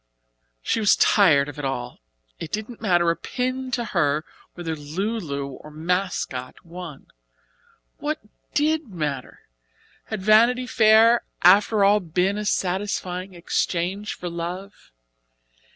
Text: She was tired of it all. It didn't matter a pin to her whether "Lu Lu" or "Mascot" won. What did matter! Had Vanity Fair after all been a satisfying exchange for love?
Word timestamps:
She 0.63 0.79
was 0.79 0.95
tired 0.95 1.47
of 1.47 1.59
it 1.59 1.63
all. 1.63 1.99
It 2.39 2.51
didn't 2.51 2.81
matter 2.81 3.11
a 3.11 3.15
pin 3.15 3.69
to 3.69 3.85
her 3.85 4.25
whether 4.55 4.75
"Lu 4.75 5.19
Lu" 5.19 5.49
or 5.49 5.69
"Mascot" 5.69 6.65
won. 6.65 7.05
What 7.97 8.19
did 8.55 8.87
matter! 8.89 9.41
Had 10.05 10.23
Vanity 10.23 10.65
Fair 10.65 11.21
after 11.43 11.83
all 11.83 11.99
been 11.99 12.39
a 12.39 12.45
satisfying 12.45 13.35
exchange 13.35 14.15
for 14.15 14.27
love? 14.27 14.91